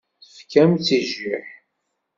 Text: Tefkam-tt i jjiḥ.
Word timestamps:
Tefkam-tt 0.25 0.87
i 0.97 0.99
jjiḥ. 1.07 1.47